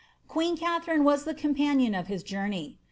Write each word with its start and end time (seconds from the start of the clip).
Queen 0.27 0.57
Kathtrioe 0.57 1.03
was 1.03 1.25
the 1.25 1.33
companion 1.35 1.93
of 1.93 2.07
his 2.07 2.23
journey. 2.23 2.79